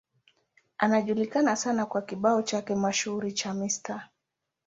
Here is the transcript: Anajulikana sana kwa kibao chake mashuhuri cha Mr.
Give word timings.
Anajulikana 0.77 1.55
sana 1.55 1.85
kwa 1.85 2.01
kibao 2.01 2.41
chake 2.41 2.75
mashuhuri 2.75 3.31
cha 3.33 3.53
Mr. 3.53 4.09